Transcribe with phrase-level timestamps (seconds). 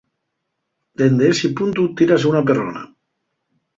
[1.01, 2.81] Dende esi puntu tírase una perrona.